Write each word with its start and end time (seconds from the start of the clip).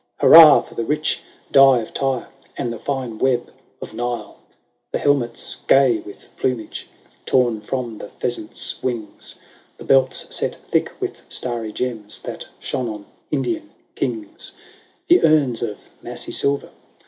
Hurrah! 0.17 0.61
for 0.61 0.73
the 0.73 0.83
rich 0.83 1.19
dye 1.51 1.77
of 1.77 1.93
Tyre, 1.93 2.27
And 2.57 2.73
the 2.73 2.79
fine 2.79 3.19
web 3.19 3.53
of 3.83 3.93
Nile, 3.93 4.39
The 4.91 4.97
helmets 4.97 5.57
gay 5.67 5.99
with 5.99 6.35
plumage 6.37 6.87
Torn 7.27 7.61
from 7.61 7.99
the 7.99 8.07
pheasant's 8.09 8.81
wings, 8.81 9.37
The 9.77 9.83
belts 9.83 10.25
set 10.35 10.55
thick 10.55 10.89
with 10.99 11.21
starry 11.29 11.71
gems 11.71 12.19
That 12.23 12.47
shone 12.57 12.89
on 12.89 13.05
Indian 13.29 13.69
kings, 13.93 14.53
The 15.07 15.23
urns 15.23 15.61
of 15.61 15.77
massy 16.01 16.31
silver. 16.31 16.71